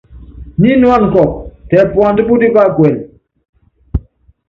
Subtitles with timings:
[0.59, 1.37] Nyinuána kɔɔkɔ,
[1.69, 2.97] tɛ puandá patípá kuɛlɛ.